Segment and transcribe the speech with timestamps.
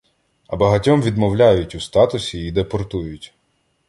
[0.47, 3.33] А багатьом відмовляють у статусі й депортують